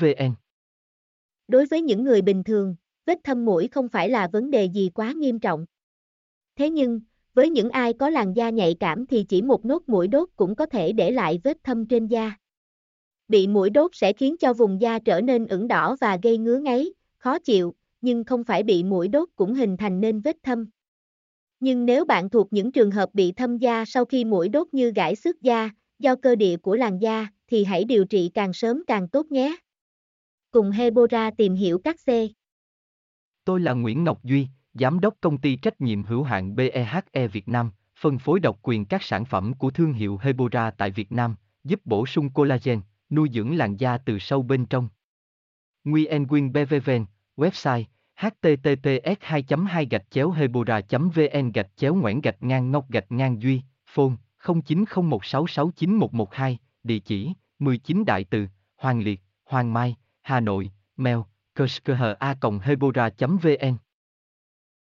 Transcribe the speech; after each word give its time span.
vn 0.00 0.34
Đối 1.48 1.66
với 1.66 1.82
những 1.82 2.04
người 2.04 2.22
bình 2.22 2.44
thường, 2.44 2.76
vết 3.06 3.18
thâm 3.24 3.44
mũi 3.44 3.68
không 3.68 3.88
phải 3.88 4.08
là 4.08 4.28
vấn 4.28 4.50
đề 4.50 4.64
gì 4.64 4.90
quá 4.94 5.12
nghiêm 5.16 5.40
trọng. 5.40 5.66
Thế 6.56 6.70
nhưng, 6.70 7.00
với 7.34 7.50
những 7.50 7.70
ai 7.70 7.92
có 7.92 8.10
làn 8.10 8.32
da 8.32 8.50
nhạy 8.50 8.76
cảm 8.80 9.06
thì 9.06 9.24
chỉ 9.28 9.42
một 9.42 9.64
nốt 9.64 9.82
mũi 9.86 10.08
đốt 10.08 10.28
cũng 10.36 10.54
có 10.54 10.66
thể 10.66 10.92
để 10.92 11.10
lại 11.10 11.40
vết 11.44 11.56
thâm 11.64 11.86
trên 11.86 12.06
da. 12.06 12.32
Bị 13.28 13.46
mũi 13.46 13.70
đốt 13.70 13.90
sẽ 13.94 14.12
khiến 14.12 14.36
cho 14.36 14.52
vùng 14.52 14.80
da 14.80 14.98
trở 14.98 15.20
nên 15.20 15.46
ửng 15.46 15.68
đỏ 15.68 15.96
và 16.00 16.18
gây 16.22 16.38
ngứa 16.38 16.58
ngáy, 16.58 16.92
khó 17.18 17.38
chịu, 17.38 17.74
nhưng 18.00 18.24
không 18.24 18.44
phải 18.44 18.62
bị 18.62 18.84
mũi 18.84 19.08
đốt 19.08 19.28
cũng 19.36 19.54
hình 19.54 19.76
thành 19.76 20.00
nên 20.00 20.20
vết 20.20 20.36
thâm. 20.42 20.66
Nhưng 21.60 21.86
nếu 21.86 22.04
bạn 22.04 22.30
thuộc 22.30 22.52
những 22.52 22.72
trường 22.72 22.90
hợp 22.90 23.10
bị 23.12 23.32
thâm 23.32 23.58
da 23.58 23.84
sau 23.84 24.04
khi 24.04 24.24
mũi 24.24 24.48
đốt 24.48 24.68
như 24.72 24.90
gãi 24.90 25.16
xước 25.16 25.42
da, 25.42 25.70
do 25.98 26.14
cơ 26.16 26.36
địa 26.36 26.56
của 26.56 26.76
làn 26.76 26.98
da, 26.98 27.26
thì 27.48 27.64
hãy 27.64 27.84
điều 27.84 28.04
trị 28.04 28.30
càng 28.34 28.52
sớm 28.52 28.82
càng 28.86 29.08
tốt 29.08 29.26
nhé. 29.30 29.56
Cùng 30.50 30.70
Hebora 30.70 31.30
tìm 31.30 31.54
hiểu 31.54 31.78
các 31.84 31.96
C. 31.96 32.08
Tôi 33.44 33.60
là 33.60 33.72
Nguyễn 33.72 34.04
Ngọc 34.04 34.24
Duy, 34.24 34.48
Giám 34.74 35.00
đốc 35.00 35.14
công 35.20 35.38
ty 35.38 35.56
trách 35.56 35.80
nhiệm 35.80 36.02
hữu 36.02 36.22
hạn 36.22 36.56
BEHE 36.56 37.28
Việt 37.32 37.48
Nam, 37.48 37.70
phân 38.00 38.18
phối 38.18 38.40
độc 38.40 38.58
quyền 38.62 38.84
các 38.84 39.02
sản 39.02 39.24
phẩm 39.24 39.54
của 39.54 39.70
thương 39.70 39.92
hiệu 39.92 40.18
Hebora 40.22 40.70
tại 40.70 40.90
Việt 40.90 41.12
Nam, 41.12 41.36
giúp 41.64 41.80
bổ 41.84 42.06
sung 42.06 42.30
collagen, 42.30 42.80
nuôi 43.10 43.28
dưỡng 43.34 43.56
làn 43.56 43.76
da 43.76 43.98
từ 43.98 44.18
sâu 44.18 44.42
bên 44.42 44.66
trong. 44.66 44.88
Nguyen 45.84 46.26
Nguyen 46.26 46.52
BVVN, 46.52 47.04
website 47.36 47.84
https 48.18 49.16
2 49.20 49.44
2 49.68 49.86
gạch 49.90 50.10
chéo 50.10 50.30
hebora 50.30 50.80
vn 50.90 51.52
gạch 51.54 51.76
chéo 51.76 51.94
ngoãn 51.94 52.20
gạch 52.20 52.42
ngang 52.42 52.70
ngọc 52.70 52.90
gạch 52.90 53.12
ngang 53.12 53.42
duy 53.42 53.62
phone 53.86 54.14
0901669112 54.42 56.56
địa 56.82 56.98
chỉ 56.98 57.32
19 57.58 58.04
đại 58.04 58.24
từ 58.24 58.46
hoàng 58.76 59.02
liệt 59.02 59.20
hoàng 59.44 59.72
mai 59.72 59.96
hà 60.22 60.40
nội 60.40 60.70
mail 60.96 61.18
kushkha.hebora.vn 61.56 63.87